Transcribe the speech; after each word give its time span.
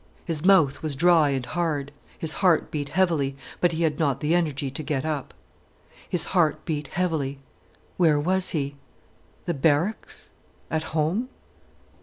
His 0.25 0.43
mouth 0.43 0.81
was 0.81 0.95
dry 0.95 1.29
and 1.29 1.45
hard, 1.45 1.91
his 2.17 2.33
heart 2.41 2.71
beat 2.71 2.89
heavily, 2.89 3.35
but 3.59 3.71
he 3.73 3.83
had 3.83 3.99
not 3.99 4.19
the 4.19 4.33
energy 4.33 4.71
to 4.71 4.81
get 4.81 5.05
up. 5.05 5.31
His 6.09 6.23
heart 6.33 6.65
beat 6.65 6.87
heavily. 6.87 7.37
Where 7.97 8.19
was 8.19 8.49
he?—the 8.49 9.53
barracks—at 9.53 10.83
home? 10.97 11.29